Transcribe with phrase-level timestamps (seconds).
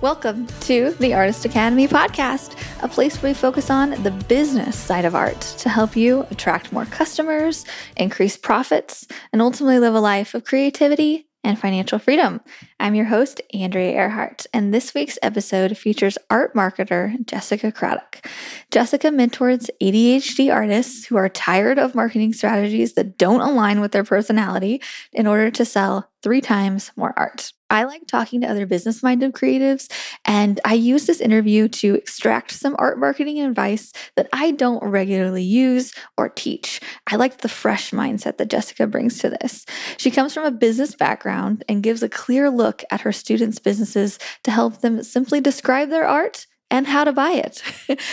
[0.00, 5.04] Welcome to the Artist Academy podcast, a place where we focus on the business side
[5.04, 7.64] of art to help you attract more customers,
[7.96, 12.40] increase profits, and ultimately live a life of creativity and financial freedom.
[12.80, 18.24] I'm your host, Andrea Earhart, and this week's episode features art marketer Jessica Craddock.
[18.70, 24.04] Jessica mentors ADHD artists who are tired of marketing strategies that don't align with their
[24.04, 24.80] personality
[25.12, 27.52] in order to sell three times more art.
[27.70, 29.92] I like talking to other business minded creatives,
[30.24, 35.42] and I use this interview to extract some art marketing advice that I don't regularly
[35.42, 36.80] use or teach.
[37.06, 39.66] I like the fresh mindset that Jessica brings to this.
[39.98, 44.18] She comes from a business background and gives a clear look at her students' businesses
[44.44, 47.62] to help them simply describe their art and how to buy it.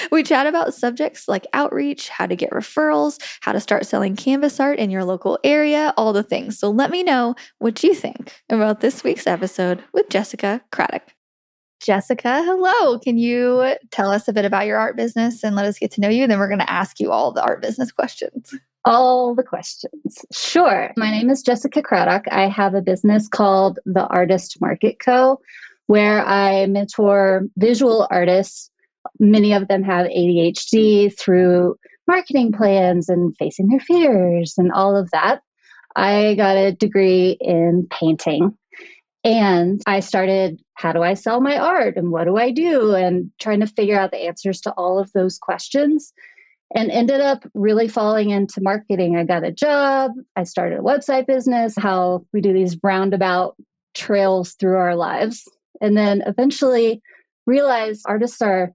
[0.12, 4.59] we chat about subjects like outreach, how to get referrals, how to start selling canvas
[4.59, 6.58] art in your local area, all the things.
[6.58, 11.14] So let me know what you think about this week's episode with Jessica Craddock.
[11.81, 12.98] Jessica, hello.
[13.00, 16.02] Can you tell us a bit about your art business and let us get to
[16.02, 16.26] know you?
[16.26, 18.56] Then we're going to ask you all the art business questions.
[18.86, 20.25] All the questions.
[20.31, 20.91] Sure.
[20.95, 22.25] My name is Jessica Craddock.
[22.31, 25.39] I have a business called The Artist Market Co
[25.88, 28.69] where I mentor visual artists.
[29.19, 31.75] Many of them have ADHD through
[32.08, 35.42] marketing plans and facing their fears and all of that.
[35.95, 38.55] I got a degree in painting
[39.23, 43.31] and I started how do I sell my art and what do I do and
[43.39, 46.14] trying to figure out the answers to all of those questions
[46.73, 49.16] and ended up really falling into marketing.
[49.16, 53.55] I got a job, I started a website business, how we do these roundabout
[53.94, 55.43] trails through our lives.
[55.81, 57.02] And then eventually
[57.45, 58.71] realize artists are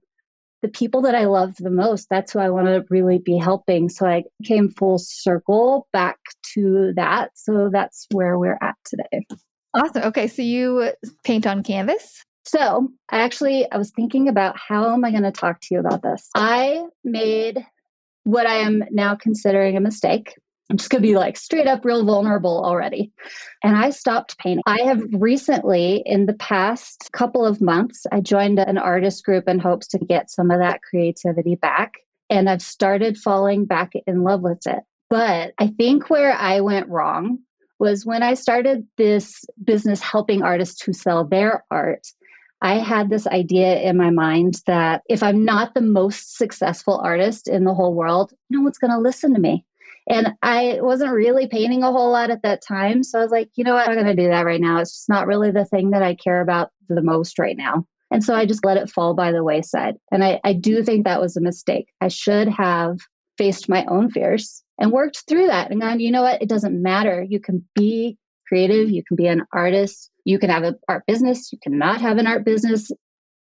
[0.61, 2.07] the people that I love the most.
[2.09, 3.89] That's who I want to really be helping.
[3.89, 6.17] So I came full circle back
[6.53, 7.31] to that.
[7.33, 9.25] So that's where we're at today.
[9.73, 10.03] Awesome.
[10.03, 10.27] Okay.
[10.27, 10.91] So you
[11.23, 12.23] paint on canvas?
[12.45, 15.79] So I actually I was thinking about how am I going to talk to you
[15.79, 16.29] about this?
[16.35, 17.65] I made
[18.23, 20.35] what I am now considering a mistake.
[20.69, 23.11] I'm just going to be like straight up real vulnerable already.
[23.61, 24.63] And I stopped painting.
[24.65, 29.59] I have recently, in the past couple of months, I joined an artist group in
[29.59, 31.95] hopes to get some of that creativity back.
[32.29, 34.79] And I've started falling back in love with it.
[35.09, 37.39] But I think where I went wrong
[37.77, 42.07] was when I started this business helping artists who sell their art.
[42.61, 47.47] I had this idea in my mind that if I'm not the most successful artist
[47.47, 49.65] in the whole world, no one's going to listen to me.
[50.07, 53.03] And I wasn't really painting a whole lot at that time.
[53.03, 53.87] So I was like, you know what?
[53.87, 54.79] I'm going to do that right now.
[54.79, 57.85] It's just not really the thing that I care about the most right now.
[58.11, 59.95] And so I just let it fall by the wayside.
[60.11, 61.87] And I, I do think that was a mistake.
[62.01, 62.99] I should have
[63.37, 66.41] faced my own fears and worked through that and gone, you know what?
[66.41, 67.25] It doesn't matter.
[67.27, 68.17] You can be
[68.47, 72.17] creative, you can be an artist, you can have an art business, you cannot have
[72.17, 72.91] an art business.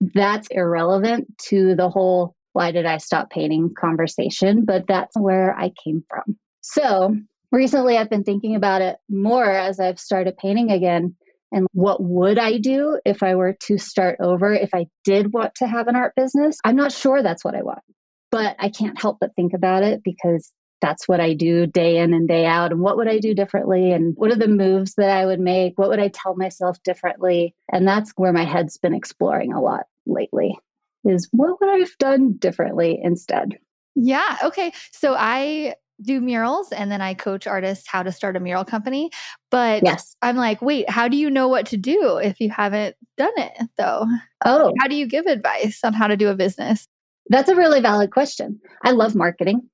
[0.00, 5.72] That's irrelevant to the whole why did I stop painting conversation, but that's where I
[5.84, 6.38] came from.
[6.62, 7.14] So
[7.52, 11.16] recently I've been thinking about it more as I've started painting again.
[11.52, 14.52] And what would I do if I were to start over?
[14.52, 17.62] If I did want to have an art business, I'm not sure that's what I
[17.62, 17.82] want,
[18.30, 20.50] but I can't help but think about it because
[20.80, 22.72] that's what I do day in and day out.
[22.72, 23.92] And what would I do differently?
[23.92, 25.78] And what are the moves that I would make?
[25.78, 27.54] What would I tell myself differently?
[27.72, 30.58] And that's where my head's been exploring a lot lately
[31.04, 33.58] is what would I have done differently instead?
[33.94, 34.38] Yeah.
[34.44, 34.72] Okay.
[34.92, 39.10] So I do murals and then I coach artists how to start a mural company.
[39.50, 40.14] But yes.
[40.20, 43.68] I'm like, wait, how do you know what to do if you haven't done it
[43.78, 44.06] though?
[44.44, 44.72] Oh.
[44.78, 46.86] How do you give advice on how to do a business?
[47.28, 48.60] That's a really valid question.
[48.84, 49.68] I love marketing.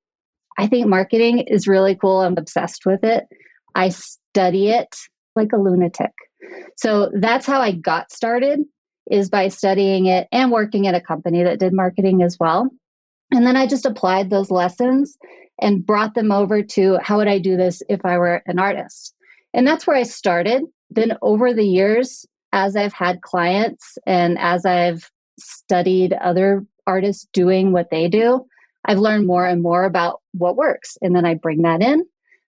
[0.57, 2.21] I think marketing is really cool.
[2.21, 3.25] I'm obsessed with it.
[3.75, 4.95] I study it
[5.35, 6.11] like a lunatic.
[6.77, 8.59] So that's how I got started
[9.11, 12.69] is by studying it and working at a company that did marketing as well.
[13.31, 15.17] And then I just applied those lessons
[15.59, 19.13] and brought them over to how would I do this if I were an artist?
[19.53, 20.63] And that's where I started.
[20.89, 27.71] Then over the years, as I've had clients and as I've studied other artists doing
[27.71, 28.45] what they do,
[28.85, 30.97] I've learned more and more about what works.
[31.01, 32.05] And then I bring that in,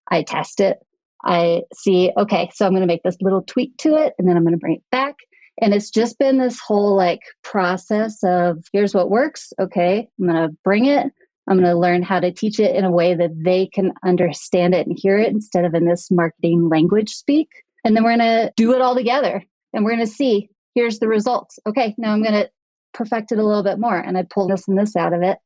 [0.09, 0.79] I test it,
[1.23, 4.37] I see, okay, so I'm going to make this little tweak to it, and then
[4.37, 5.15] I'm going to bring it back.
[5.61, 9.53] And it's just been this whole like process of here's what works.
[9.59, 11.11] Okay, I'm going to bring it.
[11.47, 14.73] I'm going to learn how to teach it in a way that they can understand
[14.73, 17.49] it and hear it instead of in this marketing language speak.
[17.83, 19.43] And then we're going to do it all together
[19.73, 21.59] and we're going to see here's the results.
[21.67, 22.49] Okay, now I'm going to
[22.93, 23.97] perfect it a little bit more.
[23.97, 25.37] And I pull this and this out of it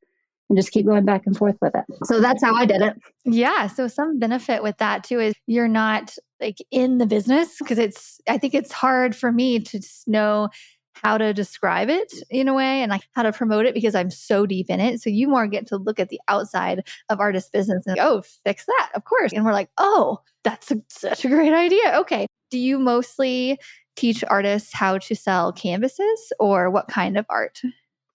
[0.49, 1.85] and just keep going back and forth with it.
[2.05, 2.95] So that's how I did it.
[3.23, 3.67] Yeah.
[3.67, 8.19] So some benefit with that too is you're not like in the business because it's,
[8.27, 10.49] I think it's hard for me to know
[10.93, 14.09] how to describe it in a way and like how to promote it because I'm
[14.09, 15.01] so deep in it.
[15.01, 18.65] So you more get to look at the outside of artist business and oh, fix
[18.65, 19.31] that, of course.
[19.31, 21.93] And we're like, oh, that's a, such a great idea.
[21.99, 22.25] Okay.
[22.51, 23.59] Do you mostly
[23.95, 27.61] teach artists how to sell canvases or what kind of art?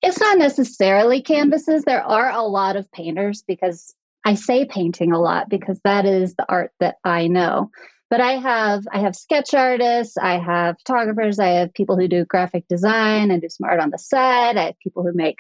[0.06, 1.84] It's not necessarily canvases.
[1.84, 3.94] There are a lot of painters because
[4.26, 7.70] I say painting a lot because that is the art that I know.
[8.10, 12.26] But I have I have sketch artists, I have photographers, I have people who do
[12.26, 14.58] graphic design and do some art on the side.
[14.58, 15.38] I have people who make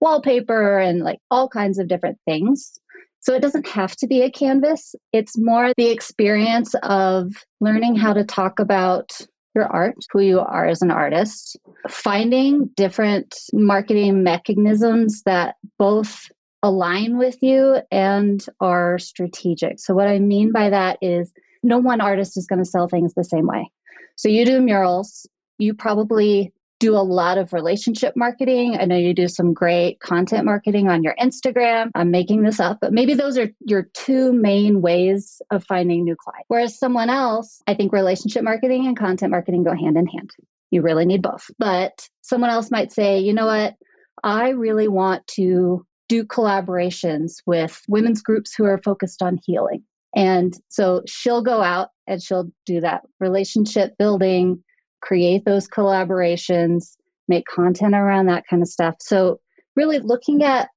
[0.00, 2.80] wallpaper and like all kinds of different things.
[3.20, 4.94] So it doesn't have to be a canvas.
[5.12, 9.20] It's more the experience of learning how to talk about
[9.56, 11.56] your art, who you are as an artist,
[11.88, 16.30] finding different marketing mechanisms that both
[16.62, 19.80] align with you and are strategic.
[19.80, 21.32] So, what I mean by that is
[21.62, 23.70] no one artist is going to sell things the same way.
[24.16, 25.26] So, you do murals,
[25.58, 28.76] you probably do a lot of relationship marketing.
[28.78, 31.90] I know you do some great content marketing on your Instagram.
[31.94, 36.16] I'm making this up, but maybe those are your two main ways of finding new
[36.16, 36.44] clients.
[36.48, 40.30] Whereas someone else, I think relationship marketing and content marketing go hand in hand.
[40.70, 41.46] You really need both.
[41.58, 43.74] But someone else might say, you know what?
[44.22, 49.82] I really want to do collaborations with women's groups who are focused on healing.
[50.14, 54.62] And so she'll go out and she'll do that relationship building,
[55.06, 56.96] create those collaborations,
[57.28, 58.96] make content around that kind of stuff.
[59.00, 59.40] So,
[59.74, 60.68] really looking at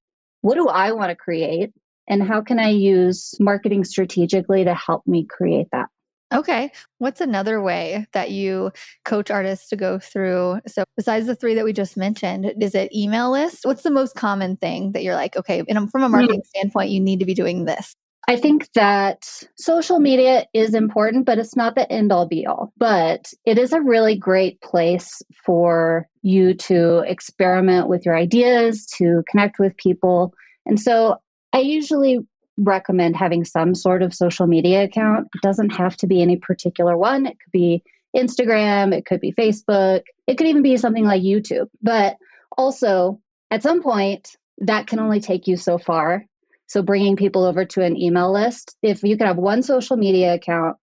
[0.42, 1.72] what do I want to create
[2.08, 5.88] and how can I use marketing strategically to help me create that?
[6.32, 6.72] Okay.
[7.00, 8.72] What's another way that you
[9.04, 10.60] coach artists to go through?
[10.68, 13.66] So, besides the three that we just mentioned, is it email list?
[13.66, 16.60] What's the most common thing that you're like, okay, and from a marketing mm-hmm.
[16.60, 17.96] standpoint, you need to be doing this?
[18.30, 19.28] I think that
[19.58, 22.72] social media is important, but it's not the end all be all.
[22.78, 29.24] But it is a really great place for you to experiment with your ideas, to
[29.28, 30.32] connect with people.
[30.68, 31.16] And so
[31.54, 32.20] I usually
[32.56, 35.30] recommend having some sort of social media account.
[35.34, 37.82] It doesn't have to be any particular one, it could be
[38.16, 41.70] Instagram, it could be Facebook, it could even be something like YouTube.
[41.82, 42.18] But
[42.56, 46.26] also, at some point, that can only take you so far.
[46.70, 50.36] So, bringing people over to an email list, if you could have one social media
[50.36, 50.78] account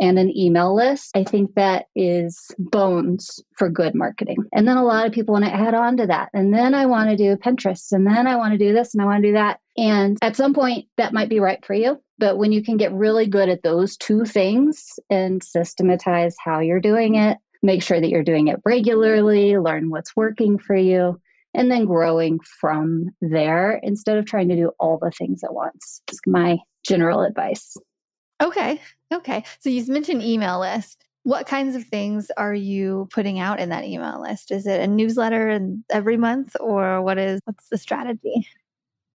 [0.00, 4.38] and an email list, I think that is bones for good marketing.
[4.52, 6.30] And then a lot of people want to add on to that.
[6.34, 9.02] And then I want to do Pinterest, and then I want to do this, and
[9.02, 9.60] I want to do that.
[9.76, 12.00] And at some point, that might be right for you.
[12.18, 16.80] But when you can get really good at those two things and systematize how you're
[16.80, 21.20] doing it, make sure that you're doing it regularly, learn what's working for you,
[21.54, 26.02] and then growing from there instead of trying to do all the things at once.
[26.08, 27.76] It's my general advice.
[28.42, 28.80] Okay.
[29.12, 29.44] Okay.
[29.60, 31.04] So you mentioned email list.
[31.24, 34.50] What kinds of things are you putting out in that email list?
[34.50, 35.60] Is it a newsletter
[35.90, 38.46] every month or what is what's the strategy?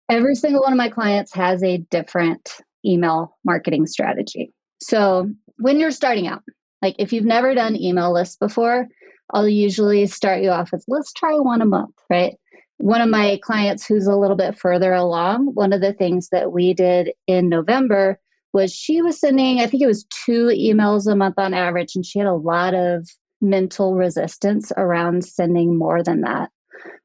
[0.09, 2.51] Every single one of my clients has a different
[2.85, 4.53] email marketing strategy.
[4.81, 6.44] So, when you're starting out,
[6.81, 8.89] like if you've never done email lists before,
[9.33, 12.35] I'll usually start you off with let's try one a month, right?
[12.77, 16.51] One of my clients who's a little bit further along, one of the things that
[16.51, 18.19] we did in November
[18.53, 22.06] was she was sending, I think it was two emails a month on average, and
[22.06, 23.07] she had a lot of
[23.41, 26.50] mental resistance around sending more than that.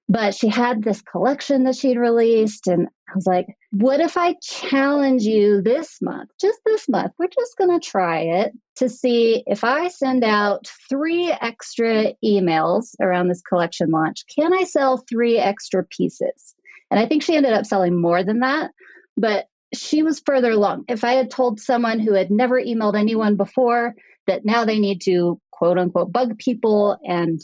[0.09, 4.37] But she had this collection that she'd released, and I was like, what if I
[4.43, 7.13] challenge you this month, just this month?
[7.19, 12.95] We're just going to try it to see if I send out three extra emails
[13.01, 16.55] around this collection launch, can I sell three extra pieces?
[16.91, 18.71] And I think she ended up selling more than that.
[19.17, 20.85] But she was further along.
[20.89, 23.95] If I had told someone who had never emailed anyone before
[24.27, 27.41] that now they need to quote unquote bug people and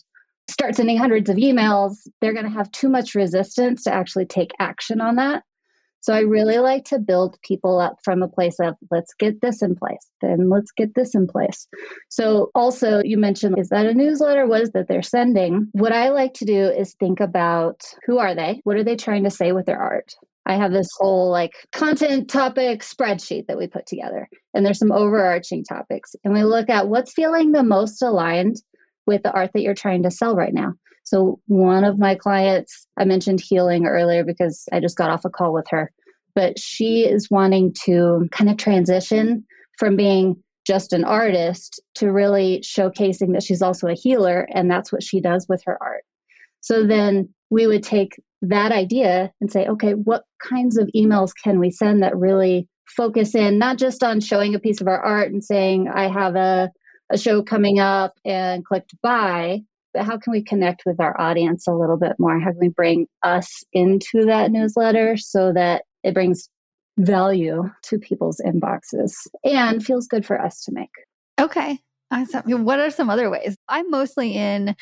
[0.48, 4.50] start sending hundreds of emails, they're going to have too much resistance to actually take
[4.58, 5.42] action on that.
[6.04, 9.62] So I really like to build people up from a place of let's get this
[9.62, 11.66] in place, then let's get this in place.
[12.10, 14.46] So also you mentioned is that a newsletter?
[14.46, 15.68] What is that they're sending?
[15.72, 18.60] What I like to do is think about who are they?
[18.64, 20.12] What are they trying to say with their art?
[20.44, 24.92] I have this whole like content topic spreadsheet that we put together, and there's some
[24.92, 26.14] overarching topics.
[26.22, 28.56] And we look at what's feeling the most aligned
[29.06, 30.74] with the art that you're trying to sell right now.
[31.04, 35.30] So, one of my clients, I mentioned healing earlier because I just got off a
[35.30, 35.92] call with her,
[36.34, 39.44] but she is wanting to kind of transition
[39.78, 44.48] from being just an artist to really showcasing that she's also a healer.
[44.54, 46.04] And that's what she does with her art.
[46.60, 51.58] So, then we would take that idea and say, okay, what kinds of emails can
[51.58, 55.32] we send that really focus in not just on showing a piece of our art
[55.32, 56.70] and saying, I have a,
[57.10, 59.60] a show coming up and clicked buy,
[59.92, 62.38] but how can we connect with our audience a little bit more?
[62.40, 66.48] How can we bring us into that newsletter so that it brings
[66.98, 69.12] value to people's inboxes
[69.44, 70.90] and feels good for us to make?
[71.40, 71.78] Okay.
[72.10, 72.64] Awesome.
[72.64, 73.56] What are some other ways?
[73.68, 74.76] I'm mostly in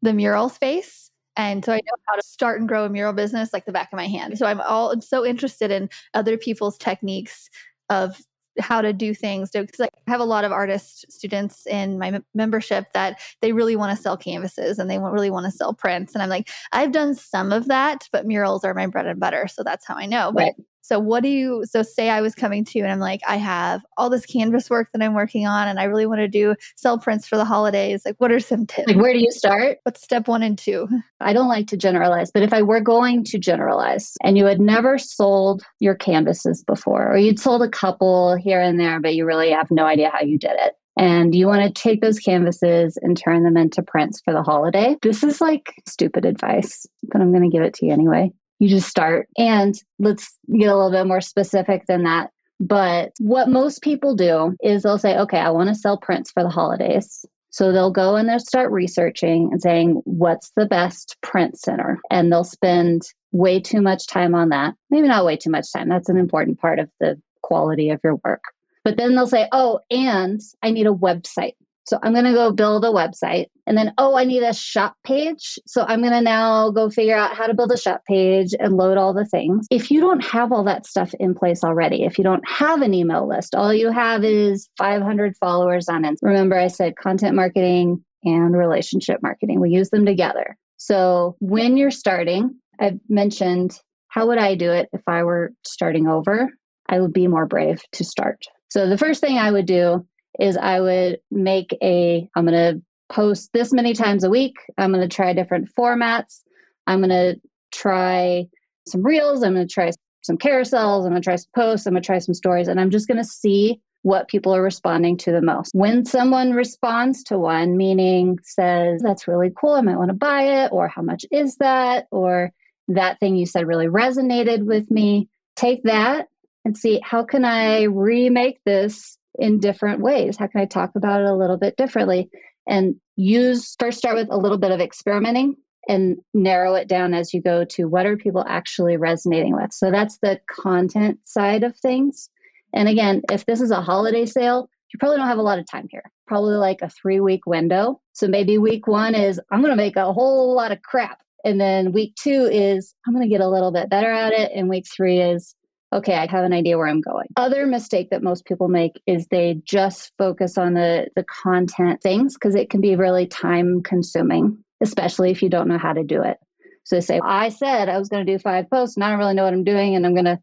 [0.00, 1.10] the mural space.
[1.36, 3.90] And so I know how to start and grow a mural business like the back
[3.92, 4.38] of my hand.
[4.38, 7.48] So I'm all I'm so interested in other people's techniques
[7.90, 8.20] of
[8.60, 9.50] how to do things.
[9.50, 13.96] Because I have a lot of artist students in my membership that they really want
[13.96, 16.14] to sell canvases and they really want to sell prints.
[16.14, 19.46] And I'm like I've done some of that but murals are my bread and butter
[19.48, 20.32] so that's how I know.
[20.32, 23.20] But so what do you so say I was coming to you and I'm like
[23.26, 26.28] I have all this canvas work that I'm working on and I really want to
[26.28, 28.02] do sell prints for the holidays.
[28.04, 28.88] Like what are some tips?
[28.88, 29.78] Like where do you start?
[29.82, 30.88] What's step 1 and 2?
[31.20, 34.60] I don't like to generalize, but if I were going to generalize and you had
[34.60, 39.26] never sold your canvases before or you'd sold a couple here and there but you
[39.26, 42.98] really have no idea how you did it and you want to take those canvases
[43.00, 47.30] and turn them into prints for the holiday, this is like stupid advice, but I'm
[47.30, 49.28] going to give it to you anyway you just start.
[49.36, 52.30] And let's get a little bit more specific than that.
[52.60, 56.42] But what most people do is they'll say, okay, I want to sell prints for
[56.42, 57.24] the holidays.
[57.50, 61.98] So they'll go and they'll start researching and saying, what's the best print center?
[62.10, 64.74] And they'll spend way too much time on that.
[64.90, 65.88] Maybe not way too much time.
[65.88, 68.42] That's an important part of the quality of your work.
[68.84, 71.54] But then they'll say, oh, and I need a website.
[71.88, 73.46] So I'm going to go build a website.
[73.66, 75.58] And then, oh, I need a shop page.
[75.66, 78.76] So I'm going to now go figure out how to build a shop page and
[78.76, 79.66] load all the things.
[79.70, 82.92] If you don't have all that stuff in place already, if you don't have an
[82.92, 86.18] email list, all you have is 500 followers on it.
[86.20, 89.58] Remember, I said content marketing and relationship marketing.
[89.58, 90.56] We use them together.
[90.76, 93.78] So when you're starting, I've mentioned
[94.08, 96.50] how would I do it if I were starting over?
[96.88, 98.44] I would be more brave to start.
[98.70, 100.06] So the first thing I would do
[100.38, 104.56] is I would make a, I'm going to post this many times a week.
[104.76, 106.42] I'm going to try different formats.
[106.86, 107.40] I'm going to
[107.72, 108.46] try
[108.86, 109.42] some reels.
[109.42, 109.90] I'm going to try
[110.22, 111.04] some carousels.
[111.04, 111.86] I'm going to try some posts.
[111.86, 112.68] I'm going to try some stories.
[112.68, 115.72] And I'm just going to see what people are responding to the most.
[115.74, 120.64] When someone responds to one, meaning says, that's really cool, I might want to buy
[120.64, 122.52] it, or how much is that, or
[122.88, 126.28] that thing you said really resonated with me, take that
[126.64, 130.36] and see how can I remake this in different ways?
[130.36, 132.28] How can I talk about it a little bit differently?
[132.66, 135.56] And use first start with a little bit of experimenting
[135.88, 139.72] and narrow it down as you go to what are people actually resonating with.
[139.72, 142.28] So that's the content side of things.
[142.74, 145.66] And again, if this is a holiday sale, you probably don't have a lot of
[145.70, 148.00] time here, probably like a three week window.
[148.12, 151.20] So maybe week one is I'm going to make a whole lot of crap.
[151.44, 154.50] And then week two is I'm going to get a little bit better at it.
[154.54, 155.54] And week three is
[155.92, 157.28] okay, I have an idea where I'm going.
[157.36, 162.34] Other mistake that most people make is they just focus on the the content things
[162.34, 166.22] because it can be really time consuming, especially if you don't know how to do
[166.22, 166.38] it.
[166.84, 169.18] So they say, I said I was going to do five posts and I don't
[169.18, 170.40] really know what I'm doing and I'm going to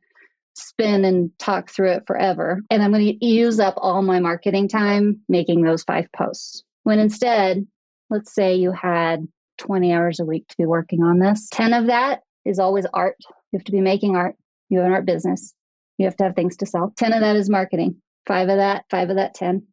[0.56, 2.62] spin and talk through it forever.
[2.70, 6.64] And I'm going to use up all my marketing time making those five posts.
[6.84, 7.66] When instead,
[8.10, 11.48] let's say you had 20 hours a week to be working on this.
[11.52, 13.18] 10 of that is always art.
[13.52, 14.36] You have to be making art.
[14.70, 15.54] You have an art business.
[15.98, 16.94] You have to have things to sell.
[16.98, 18.02] 10 of that is marketing.
[18.28, 19.64] Five of that, five of that 10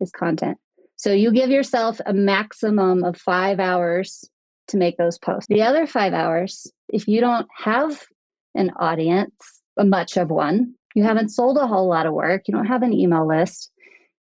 [0.00, 0.58] is content.
[0.96, 4.28] So you give yourself a maximum of five hours
[4.68, 5.46] to make those posts.
[5.48, 8.04] The other five hours, if you don't have
[8.54, 9.34] an audience,
[9.78, 12.82] a much of one, you haven't sold a whole lot of work, you don't have
[12.82, 13.70] an email list,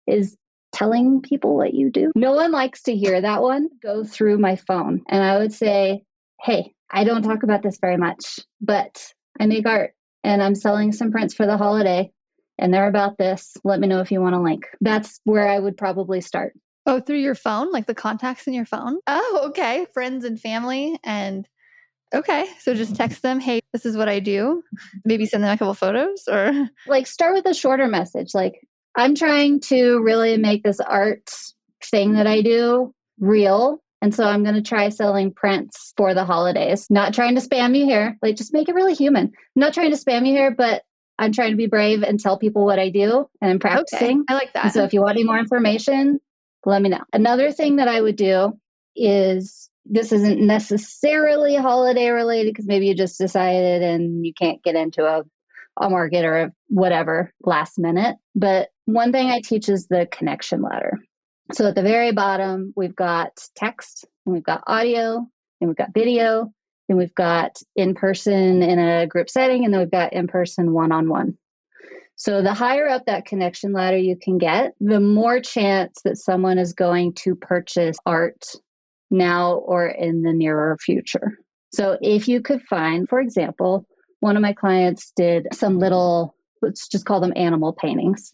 [0.07, 0.37] is
[0.73, 2.13] telling people what you do.
[2.15, 5.03] No one likes to hear that one go through my phone.
[5.09, 6.03] And I would say,
[6.43, 9.95] hey, I don't talk about this very much, but I make art
[10.27, 12.11] and I'm selling some prints for the holiday
[12.59, 13.57] and they're about this.
[13.63, 14.67] Let me know if you want a link.
[14.81, 16.53] That's where I would probably start.
[16.85, 18.99] Oh, through your phone, like the contacts in your phone?
[19.07, 19.87] Oh, okay.
[19.95, 20.99] Friends and family.
[21.05, 21.49] And
[22.13, 22.47] okay.
[22.59, 22.97] So just mm-hmm.
[22.97, 24.65] text them, hey, this is what I do.
[25.05, 28.35] Maybe send them a couple photos or like start with a shorter message.
[28.35, 28.55] Like,
[28.97, 31.31] I'm trying to really make this art
[31.85, 36.25] thing that I do real and so I'm going to try selling prints for the
[36.25, 36.87] holidays.
[36.89, 39.25] Not trying to spam you here, like just make it really human.
[39.25, 40.85] I'm not trying to spam you here, but
[41.19, 44.21] I'm trying to be brave and tell people what I do and I'm practicing.
[44.21, 44.25] Okay.
[44.29, 44.67] I like that.
[44.67, 46.21] And so if you want any more information,
[46.65, 47.01] let me know.
[47.13, 48.57] Another thing that I would do
[48.95, 54.77] is this isn't necessarily holiday related because maybe you just decided and you can't get
[54.77, 55.25] into a,
[55.79, 58.19] a market or a whatever last minute.
[58.37, 61.01] But one thing I teach is the connection ladder.
[61.53, 65.27] So at the very bottom, we've got text, and we've got audio,
[65.61, 66.53] and we've got video,
[66.89, 70.73] and we've got in person in a group setting, and then we've got in person
[70.73, 71.39] one on one.
[72.17, 76.59] So the higher up that connection ladder you can get, the more chance that someone
[76.59, 78.45] is going to purchase art
[79.11, 81.39] now or in the nearer future.
[81.73, 83.87] So if you could find, for example,
[84.21, 88.33] one of my clients did some little, let's just call them animal paintings.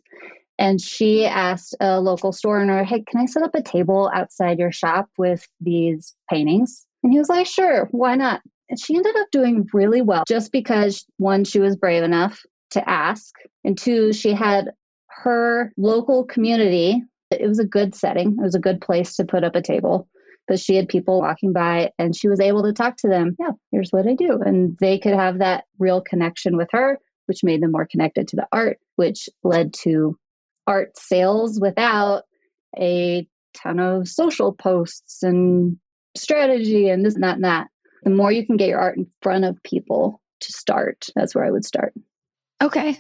[0.63, 4.61] And she asked a local store owner, Hey, can I set up a table outside
[4.61, 6.87] your shop with these paintings?
[7.03, 8.43] And he was like, Sure, why not?
[8.71, 12.89] And she ended up doing really well just because one, she was brave enough to
[12.89, 14.71] ask, and two, she had
[15.09, 17.03] her local community.
[17.33, 20.09] It was a good setting, it was a good place to put up a table.
[20.47, 23.35] But she had people walking by and she was able to talk to them.
[23.39, 24.41] Yeah, here's what I do.
[24.41, 28.37] And they could have that real connection with her, which made them more connected to
[28.37, 30.17] the art, which led to
[30.67, 32.25] art sales without
[32.79, 35.77] a ton of social posts and
[36.17, 37.69] strategy and this and that and that.
[38.05, 41.45] The more you can get your art in front of people to start, that's where
[41.45, 41.95] I would start.
[42.61, 42.99] Okay.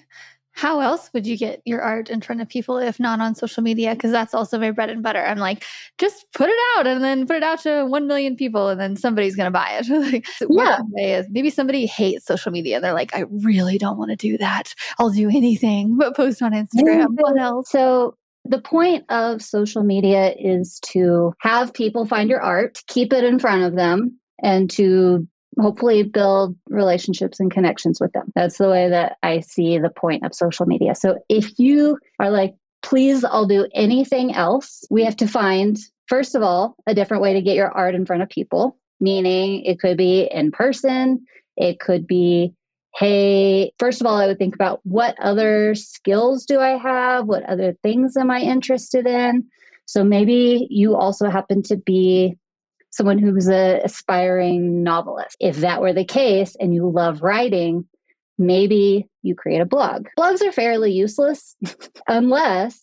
[0.52, 3.62] How else would you get your art in front of people if not on social
[3.62, 3.94] media?
[3.94, 5.24] Because that's also my bread and butter.
[5.24, 5.64] I'm like,
[5.98, 8.96] just put it out and then put it out to 1 million people and then
[8.96, 9.88] somebody's going to buy it.
[10.12, 10.80] like, so yeah.
[10.98, 12.80] Is, maybe somebody hates social media.
[12.80, 14.74] They're like, I really don't want to do that.
[14.98, 17.06] I'll do anything but post on Instagram.
[17.14, 17.70] What else?
[17.70, 23.24] So the point of social media is to have people find your art, keep it
[23.24, 25.26] in front of them, and to
[25.60, 28.32] hopefully build relationships and connections with them.
[28.34, 30.94] That's the way that I see the point of social media.
[30.94, 35.78] So if you are like, please, I'll do anything else, we have to find,
[36.08, 39.64] first of all, a different way to get your art in front of people, meaning
[39.64, 42.54] it could be in person, it could be
[42.94, 47.26] hey, first of all, I would think about what other skills do I have?
[47.26, 49.44] What other things am I interested in?
[49.86, 52.36] So maybe you also happen to be
[52.92, 55.36] someone who's an aspiring novelist.
[55.40, 57.86] If that were the case and you love writing,
[58.38, 60.08] maybe you create a blog.
[60.18, 61.56] Blogs are fairly useless
[62.06, 62.80] unless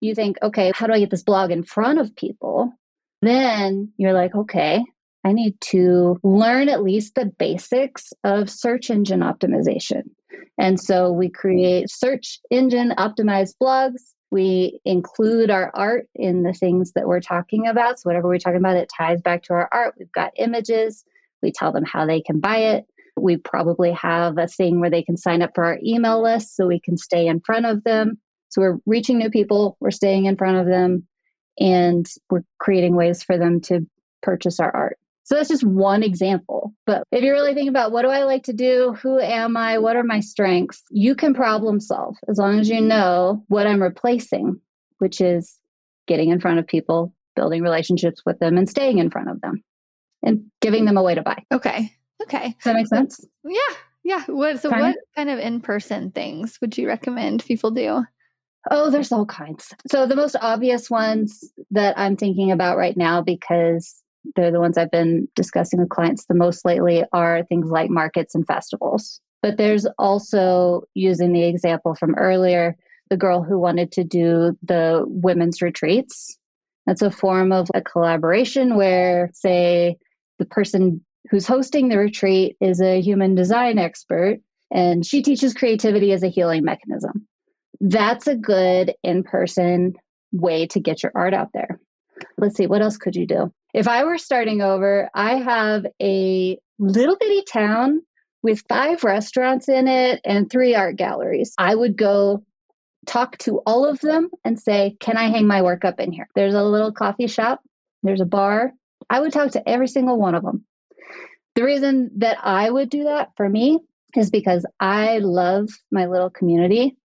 [0.00, 2.72] you think, okay, how do I get this blog in front of people?
[3.20, 4.84] Then you're like, okay,
[5.24, 10.02] I need to learn at least the basics of search engine optimization.
[10.58, 16.92] And so we create search engine optimized blogs we include our art in the things
[16.92, 18.00] that we're talking about.
[18.00, 19.94] So, whatever we're talking about, it ties back to our art.
[19.98, 21.04] We've got images.
[21.42, 22.86] We tell them how they can buy it.
[23.14, 26.66] We probably have a thing where they can sign up for our email list so
[26.66, 28.18] we can stay in front of them.
[28.48, 31.06] So, we're reaching new people, we're staying in front of them,
[31.60, 33.86] and we're creating ways for them to
[34.22, 34.98] purchase our art.
[35.24, 36.74] So that's just one example.
[36.84, 38.96] But if you're really thinking about what do I like to do?
[39.02, 39.78] Who am I?
[39.78, 40.82] What are my strengths?
[40.90, 44.60] You can problem solve as long as you know what I'm replacing,
[44.98, 45.58] which is
[46.06, 49.62] getting in front of people, building relationships with them, and staying in front of them
[50.22, 51.44] and giving them a way to buy.
[51.52, 51.92] Okay.
[52.22, 52.48] Okay.
[52.48, 53.24] Does that make sense?
[53.44, 53.58] Yeah.
[54.04, 54.24] Yeah.
[54.26, 54.96] What, so, kind what of?
[55.14, 58.04] kind of in person things would you recommend people do?
[58.70, 59.72] Oh, there's all kinds.
[59.88, 64.01] So, the most obvious ones that I'm thinking about right now, because
[64.36, 68.34] they're the ones I've been discussing with clients the most lately are things like markets
[68.34, 69.20] and festivals.
[69.42, 72.76] But there's also using the example from earlier,
[73.10, 76.38] the girl who wanted to do the women's retreats.
[76.86, 79.98] That's a form of a collaboration where, say,
[80.38, 84.38] the person who's hosting the retreat is a human design expert
[84.70, 87.26] and she teaches creativity as a healing mechanism.
[87.80, 89.94] That's a good in person
[90.32, 91.78] way to get your art out there.
[92.38, 93.52] Let's see, what else could you do?
[93.74, 98.02] If I were starting over, I have a little bitty town
[98.42, 101.54] with five restaurants in it and three art galleries.
[101.56, 102.44] I would go
[103.06, 106.28] talk to all of them and say, Can I hang my work up in here?
[106.34, 107.62] There's a little coffee shop,
[108.02, 108.72] there's a bar.
[109.08, 110.64] I would talk to every single one of them.
[111.54, 113.80] The reason that I would do that for me
[114.16, 116.96] is because I love my little community.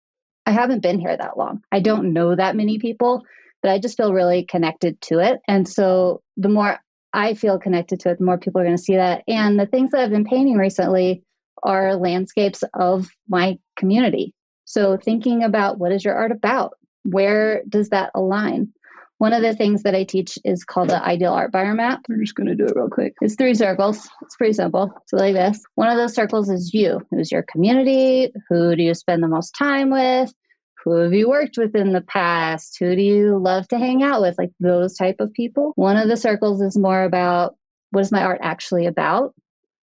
[0.44, 1.62] I haven't been here that long.
[1.72, 3.24] I don't know that many people
[3.66, 5.40] but I just feel really connected to it.
[5.48, 6.78] And so the more
[7.12, 9.24] I feel connected to it, the more people are going to see that.
[9.26, 11.24] And the things that I've been painting recently
[11.64, 14.34] are landscapes of my community.
[14.66, 16.74] So thinking about what is your art about?
[17.02, 18.72] Where does that align?
[19.18, 22.02] One of the things that I teach is called the ideal art buyer map.
[22.08, 23.14] We're just going to do it real quick.
[23.20, 24.08] It's three circles.
[24.22, 24.92] It's pretty simple.
[25.06, 27.00] So, like this one of those circles is you.
[27.10, 28.30] Who's your community?
[28.48, 30.32] Who do you spend the most time with?
[30.92, 32.76] Who have you worked with in the past?
[32.78, 34.38] Who do you love to hang out with?
[34.38, 35.72] Like those type of people.
[35.74, 37.56] One of the circles is more about
[37.90, 39.34] what is my art actually about?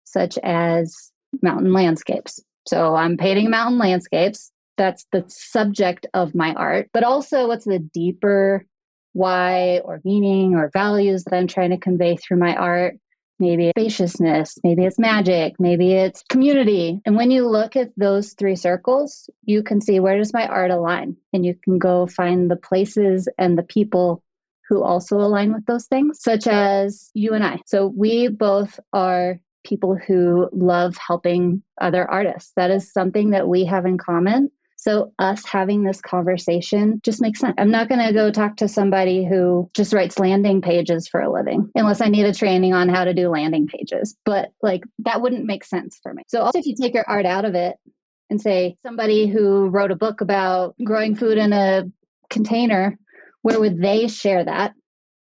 [0.05, 2.41] Such as mountain landscapes.
[2.67, 4.51] So i'm painting mountain landscapes.
[4.79, 6.89] That's the subject of my art.
[6.93, 8.65] But also what's the deeper
[9.13, 12.97] why or meaning or values that i'm trying to convey through my art
[13.39, 17.01] Maybe it's spaciousness, maybe it's magic, maybe it's community.
[17.05, 20.71] And when you look at those three circles, you can see where does my art
[20.71, 21.17] align?
[21.33, 24.23] And you can go find the places and the people
[24.69, 27.61] who also align with those things, such as you and I.
[27.67, 32.53] So we both are people who love helping other artists.
[32.57, 34.51] That is something that we have in common.
[34.87, 37.57] So, us having this conversation just makes sense.
[37.59, 41.33] I'm not going to go talk to somebody who just writes landing pages for a
[41.33, 44.17] living unless I need a training on how to do landing pages.
[44.25, 46.23] But, like, that wouldn't make sense for me.
[46.29, 47.75] So, also, if you take your art out of it
[48.31, 51.87] and say somebody who wrote a book about growing food in a
[52.31, 52.97] container,
[53.43, 54.73] where would they share that?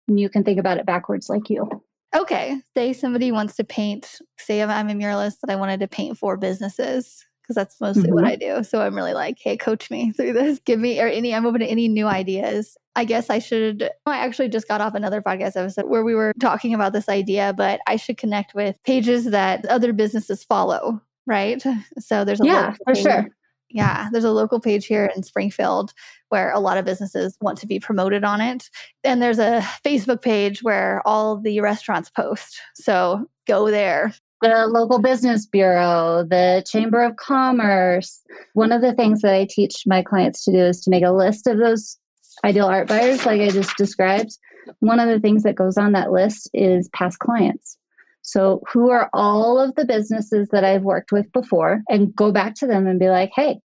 [0.07, 1.69] And you can think about it backwards like you.
[2.15, 2.59] Okay.
[2.75, 6.37] Say somebody wants to paint, say I'm a muralist that I wanted to paint for
[6.37, 8.13] businesses because that's mostly mm-hmm.
[8.13, 8.63] what I do.
[8.63, 10.60] So I'm really like, hey, coach me through this.
[10.60, 12.77] Give me or any, I'm open to any new ideas.
[12.95, 13.89] I guess I should.
[14.06, 17.53] I actually just got off another podcast episode where we were talking about this idea,
[17.56, 21.62] but I should connect with pages that other businesses follow, right?
[21.99, 23.03] So there's a yeah, for page.
[23.03, 23.27] sure.
[23.69, 25.93] Yeah, there's a local page here in Springfield
[26.29, 28.69] where a lot of businesses want to be promoted on it.
[29.03, 32.62] And there's a Facebook page where all the restaurants post.
[32.75, 38.21] So go there the local business bureau, the chamber of commerce.
[38.53, 41.12] One of the things that I teach my clients to do is to make a
[41.12, 41.97] list of those
[42.43, 44.38] ideal art buyers, like I just described.
[44.79, 47.77] One of the things that goes on that list is past clients.
[48.21, 52.56] So, who are all of the businesses that I've worked with before, and go back
[52.56, 53.60] to them and be like, hey,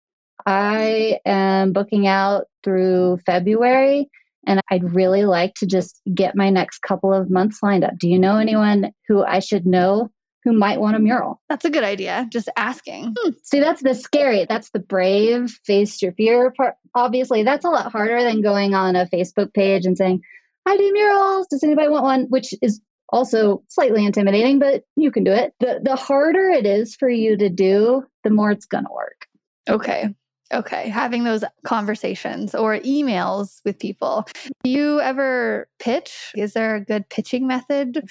[0.45, 4.09] I am booking out through February
[4.45, 7.97] and I'd really like to just get my next couple of months lined up.
[7.99, 10.09] Do you know anyone who I should know
[10.47, 11.41] who might want a mural.
[11.49, 12.25] That's a good idea.
[12.31, 13.13] Just asking.
[13.19, 13.31] Hmm.
[13.43, 16.75] See, that's the scary, that's the brave, face your fear part.
[16.95, 20.21] Obviously, that's a lot harder than going on a Facebook page and saying,
[20.65, 21.47] I do murals.
[21.47, 22.25] Does anybody want one?
[22.29, 22.79] Which is
[23.09, 25.53] also slightly intimidating, but you can do it.
[25.59, 29.27] The the harder it is for you to do, the more it's gonna work.
[29.69, 30.15] Okay.
[30.53, 34.25] Okay, having those conversations or emails with people.
[34.63, 36.31] Do you ever pitch?
[36.37, 38.07] Is there a good pitching method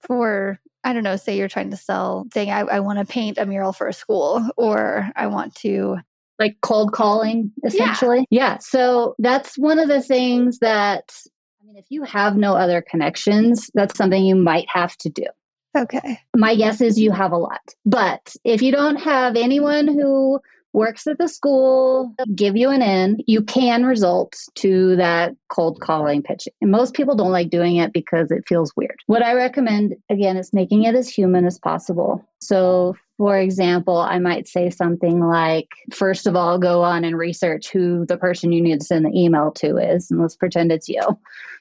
[0.00, 3.36] for I don't know, say you're trying to sell, saying, I, I want to paint
[3.36, 5.98] a mural for a school, or I want to.
[6.38, 8.26] Like cold calling, essentially.
[8.30, 8.52] Yeah.
[8.52, 8.58] yeah.
[8.58, 11.12] So that's one of the things that,
[11.60, 15.26] I mean, if you have no other connections, that's something you might have to do.
[15.76, 16.20] Okay.
[16.36, 17.74] My guess is you have a lot.
[17.84, 20.40] But if you don't have anyone who
[20.72, 26.22] works at the school, give you an in, you can result to that cold calling
[26.22, 26.52] pitching.
[26.60, 28.96] And most people don't like doing it because it feels weird.
[29.06, 32.24] What I recommend, again, is making it as human as possible.
[32.40, 37.70] So, for example, I might say something like, first of all, go on and research
[37.70, 40.88] who the person you need to send the email to is, and let's pretend it's
[40.88, 41.02] you.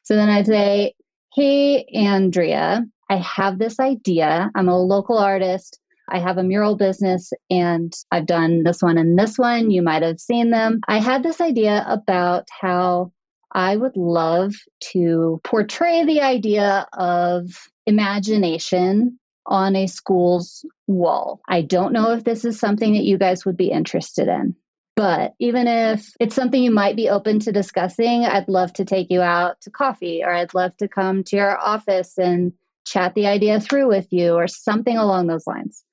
[0.03, 0.93] So then I'd say,
[1.33, 4.51] hey, Andrea, I have this idea.
[4.53, 5.79] I'm a local artist.
[6.09, 9.71] I have a mural business and I've done this one and this one.
[9.71, 10.81] You might have seen them.
[10.87, 13.11] I had this idea about how
[13.51, 14.55] I would love
[14.91, 21.41] to portray the idea of imagination on a school's wall.
[21.47, 24.55] I don't know if this is something that you guys would be interested in.
[24.95, 29.11] But even if it's something you might be open to discussing, I'd love to take
[29.11, 32.51] you out to coffee or I'd love to come to your office and
[32.85, 35.83] chat the idea through with you or something along those lines.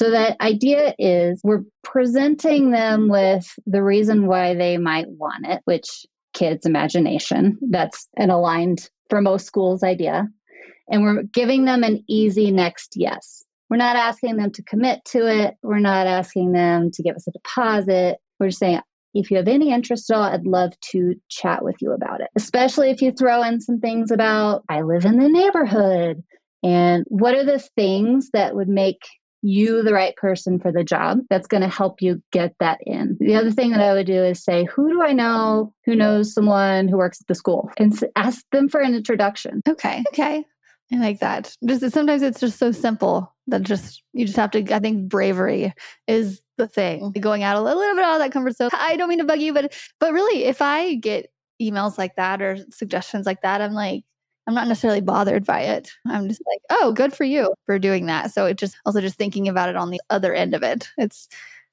[0.00, 5.60] So that idea is we're presenting them with the reason why they might want it,
[5.66, 7.58] which kids' imagination.
[7.68, 10.26] That's an aligned for most schools idea.
[10.90, 13.44] And we're giving them an easy next yes.
[13.68, 15.56] We're not asking them to commit to it.
[15.62, 18.16] We're not asking them to give us a deposit.
[18.38, 18.80] We're just saying,
[19.12, 22.28] if you have any interest at all, I'd love to chat with you about it.
[22.34, 26.22] Especially if you throw in some things about, I live in the neighborhood.
[26.62, 29.02] And what are the things that would make
[29.42, 33.16] you the right person for the job that's going to help you get that in.
[33.20, 36.34] The other thing that I would do is say, who do I know who knows
[36.34, 37.70] someone who works at the school?
[37.78, 39.62] And ask them for an introduction.
[39.68, 40.02] Okay.
[40.08, 40.44] Okay.
[40.92, 41.54] I like that.
[41.64, 45.72] Just sometimes it's just so simple that just you just have to I think bravery
[46.08, 47.00] is the thing.
[47.00, 47.20] Mm-hmm.
[47.20, 48.70] Going out a little, little bit out of that comfort zone.
[48.72, 52.42] I don't mean to bug you, but but really if I get emails like that
[52.42, 54.02] or suggestions like that, I'm like,
[54.46, 55.92] I'm not necessarily bothered by it.
[56.06, 58.32] I'm just like, oh, good for you for doing that.
[58.32, 60.88] So it just also just thinking about it on the other end of it.
[60.98, 61.28] It's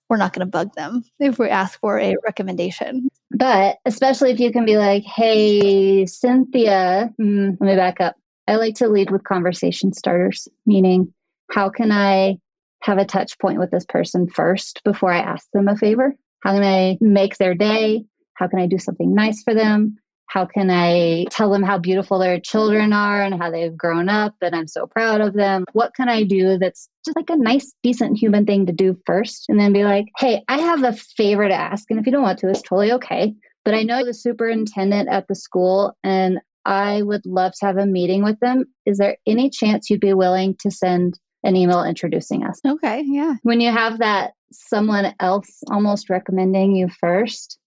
[0.09, 3.09] we're not going to bug them if we ask for a recommendation.
[3.31, 8.15] But especially if you can be like, hey, Cynthia, mm, let me back up.
[8.47, 11.13] I like to lead with conversation starters, meaning,
[11.51, 12.37] how can I
[12.83, 16.15] have a touch point with this person first before I ask them a favor?
[16.41, 18.05] How can I make their day?
[18.35, 19.97] How can I do something nice for them?
[20.27, 24.35] How can I tell them how beautiful their children are and how they've grown up
[24.41, 25.65] and I'm so proud of them?
[25.71, 29.45] What can I do that's just like a nice, decent human thing to do first?
[29.47, 31.85] And then be like, hey, I have a favor to ask.
[31.89, 33.33] And if you don't want to, it's totally okay.
[33.63, 37.85] But I know the superintendent at the school and I would love to have a
[37.85, 38.65] meeting with them.
[38.85, 42.59] Is there any chance you'd be willing to send an email introducing us?
[42.67, 43.35] Okay, yeah.
[43.43, 47.57] When you have that someone else almost recommending you first,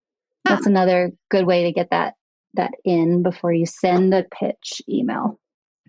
[0.44, 2.14] that's another good way to get that
[2.54, 5.38] that in before you send the pitch email.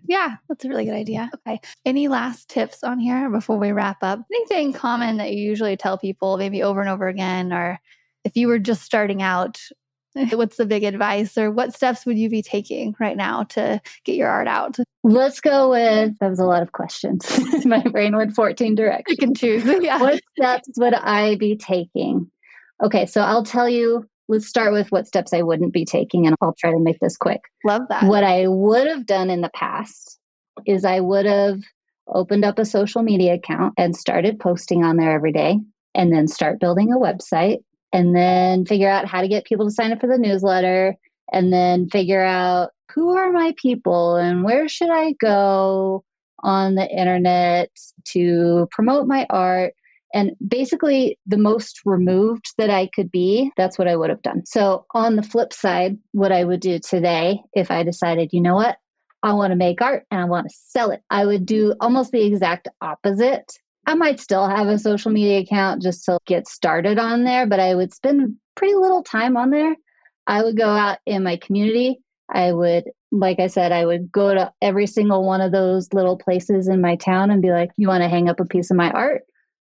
[0.06, 1.30] Yeah, that's a really good idea.
[1.46, 1.60] Okay.
[1.84, 4.20] Any last tips on here before we wrap up?
[4.34, 7.80] Anything common that you usually tell people, maybe over and over again, or
[8.24, 9.60] if you were just starting out,
[10.32, 14.16] what's the big advice, or what steps would you be taking right now to get
[14.16, 14.76] your art out?
[15.04, 17.24] Let's go with that was a lot of questions.
[17.64, 19.16] My brain went 14 directions.
[19.18, 19.64] You can choose.
[19.82, 20.00] Yeah.
[20.00, 22.30] What steps would I be taking?
[22.82, 26.34] Okay, so I'll tell you let's start with what steps I wouldn't be taking, and
[26.40, 27.42] I'll try to make this quick.
[27.64, 28.04] Love that.
[28.04, 30.18] What I would have done in the past
[30.66, 31.60] is I would have
[32.08, 35.58] opened up a social media account and started posting on there every day,
[35.94, 37.58] and then start building a website,
[37.92, 40.96] and then figure out how to get people to sign up for the newsletter,
[41.32, 46.04] and then figure out who are my people and where should I go
[46.42, 47.70] on the internet
[48.04, 49.74] to promote my art
[50.14, 54.44] and basically, the most removed that I could be, that's what I would have done.
[54.46, 58.54] So, on the flip side, what I would do today, if I decided, you know
[58.54, 58.76] what,
[59.22, 62.12] I want to make art and I want to sell it, I would do almost
[62.12, 63.50] the exact opposite.
[63.86, 67.60] I might still have a social media account just to get started on there, but
[67.60, 69.74] I would spend pretty little time on there.
[70.26, 72.00] I would go out in my community.
[72.32, 76.16] I would, like I said, I would go to every single one of those little
[76.16, 78.76] places in my town and be like, You want to hang up a piece of
[78.76, 79.22] my art?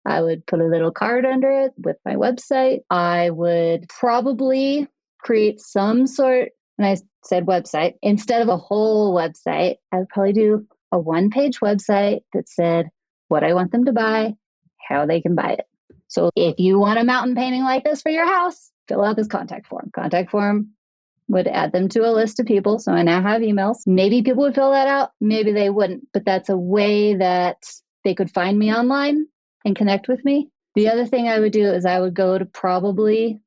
[0.06, 2.82] I would put a little card under it with my website.
[2.90, 4.88] I would probably
[5.20, 10.34] create some sort, and I said website, instead of a whole website, I would probably
[10.34, 12.90] do a one page website that said
[13.28, 14.36] what I want them to buy,
[14.88, 15.66] how they can buy it.
[16.08, 19.28] So if you want a mountain painting like this for your house, fill out this
[19.28, 19.90] contact form.
[19.94, 20.70] Contact form
[21.28, 22.78] would add them to a list of people.
[22.78, 23.78] So I now have emails.
[23.88, 27.58] Maybe people would fill that out, maybe they wouldn't, but that's a way that
[28.04, 29.26] they could find me online
[29.66, 30.50] and connect with me.
[30.76, 33.40] The other thing I would do is I would go to probably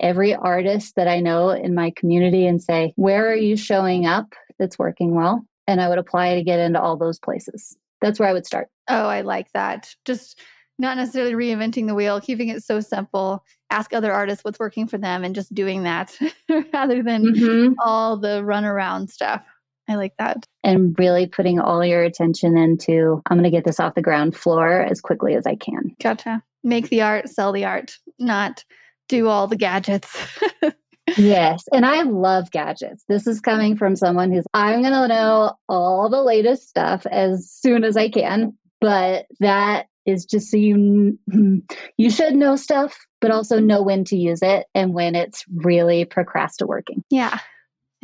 [0.00, 4.34] every artist that I know in my community and say, Where are you showing up
[4.58, 5.46] that's working well?
[5.66, 7.76] And I would apply to get into all those places.
[8.00, 8.68] That's where I would start.
[8.88, 9.94] Oh, I like that.
[10.04, 10.40] Just
[10.78, 13.44] not necessarily reinventing the wheel, keeping it so simple.
[13.70, 16.18] Ask other artists what's working for them and just doing that
[16.72, 17.74] rather than mm-hmm.
[17.78, 19.44] all the runaround stuff.
[19.88, 20.46] I like that.
[20.62, 24.36] And really putting all your attention into, I'm going to get this off the ground
[24.36, 25.96] floor as quickly as I can.
[26.00, 26.42] Gotcha.
[26.62, 28.64] Make the art, sell the art, not
[29.08, 30.16] do all the gadgets.
[31.16, 31.64] yes.
[31.72, 33.04] And I love gadgets.
[33.08, 37.50] This is coming from someone who's, I'm going to know all the latest stuff as
[37.50, 38.56] soon as I can.
[38.80, 41.58] But that is just so you hmm,
[41.96, 46.04] you should know stuff but also know when to use it and when it's really
[46.04, 47.38] procrastinating yeah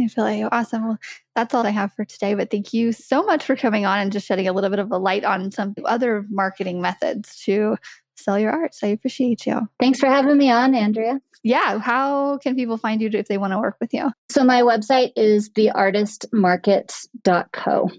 [0.00, 0.86] I feel like awesome.
[0.86, 0.98] Well,
[1.34, 2.34] that's all I have for today.
[2.34, 4.92] But thank you so much for coming on and just shedding a little bit of
[4.92, 7.76] a light on some other marketing methods to
[8.16, 8.74] sell your art.
[8.74, 9.68] So I appreciate you.
[9.80, 11.20] Thanks for having me on, Andrea.
[11.42, 11.78] Yeah.
[11.78, 14.10] How can people find you if they want to work with you?
[14.30, 17.90] So my website is theartistmarket.co.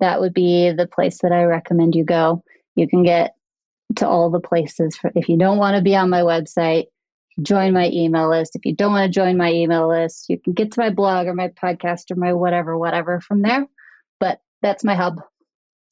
[0.00, 2.42] That would be the place that I recommend you go.
[2.76, 3.34] You can get
[3.96, 4.96] to all the places.
[4.96, 6.86] For, if you don't want to be on my website,
[7.42, 8.56] join my email list.
[8.56, 11.26] If you don't want to join my email list, you can get to my blog
[11.26, 13.66] or my podcast or my whatever, whatever from there.
[14.20, 15.20] But that's my hub.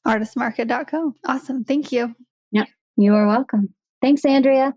[0.06, 1.14] Artistmarket.co.
[1.24, 1.64] Awesome.
[1.64, 2.14] Thank you.
[2.50, 3.74] Yeah, you are welcome.
[4.00, 4.74] Thanks, Andrea.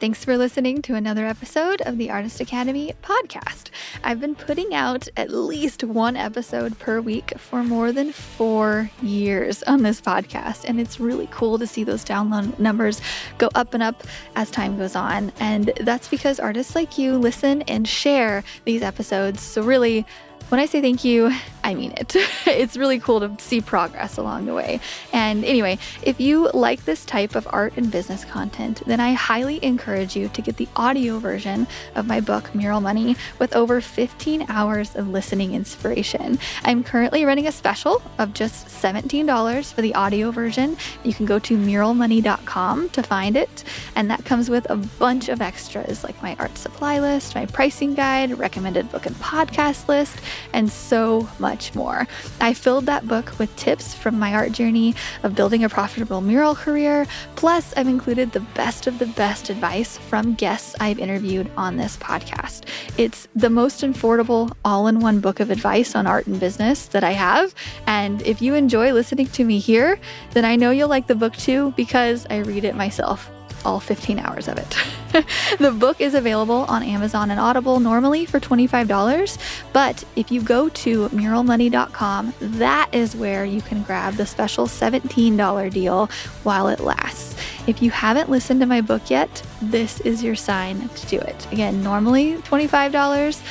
[0.00, 3.70] Thanks for listening to another episode of the Artist Academy podcast.
[4.04, 9.64] I've been putting out at least one episode per week for more than four years
[9.64, 13.00] on this podcast, and it's really cool to see those download numbers
[13.38, 14.04] go up and up
[14.36, 15.32] as time goes on.
[15.40, 19.42] And that's because artists like you listen and share these episodes.
[19.42, 20.06] So, really,
[20.48, 21.30] when I say thank you,
[21.62, 22.16] I mean it.
[22.46, 24.80] it's really cool to see progress along the way.
[25.12, 29.62] And anyway, if you like this type of art and business content, then I highly
[29.62, 34.46] encourage you to get the audio version of my book, Mural Money, with over 15
[34.48, 36.38] hours of listening inspiration.
[36.64, 40.78] I'm currently running a special of just $17 for the audio version.
[41.04, 43.64] You can go to muralmoney.com to find it.
[43.94, 47.94] And that comes with a bunch of extras like my art supply list, my pricing
[47.94, 50.16] guide, recommended book and podcast list
[50.52, 52.06] and so much more.
[52.40, 56.54] I filled that book with tips from my art journey of building a profitable mural
[56.54, 57.06] career.
[57.36, 61.96] Plus, I've included the best of the best advice from guests I've interviewed on this
[61.96, 62.64] podcast.
[62.96, 67.04] It's the most affordable all in one book of advice on art and business that
[67.04, 67.54] I have.
[67.86, 69.98] And if you enjoy listening to me here,
[70.32, 73.30] then I know you'll like the book too because I read it myself,
[73.64, 74.76] all 15 hours of it.
[75.58, 79.38] the book is available on Amazon and Audible normally for $25,
[79.72, 85.72] but if you go to muralmoney.com, that is where you can grab the special $17
[85.72, 86.06] deal
[86.42, 87.36] while it lasts.
[87.66, 91.52] If you haven't listened to my book yet, this is your sign to do it.
[91.52, 93.42] Again, normally $25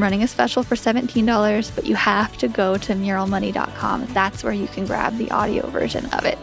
[0.00, 4.06] running a special for $17, but you have to go to muralmoney.com.
[4.06, 6.38] That's where you can grab the audio version of it.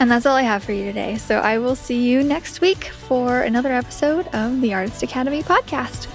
[0.00, 1.16] And that's all I have for you today.
[1.16, 6.08] So I will see you next week for another episode of the Artist Academy podcast.